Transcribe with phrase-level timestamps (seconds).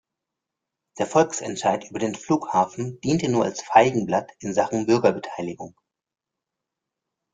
[0.97, 5.75] Der Volksentscheid über den Flughafen diente nur als Feigenblatt in Sachen Bürgerbeteiligung.